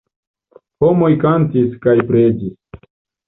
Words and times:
Homoj 0.85 1.09
kantis 1.25 1.75
kaj 1.85 1.95
preĝis. 2.09 2.81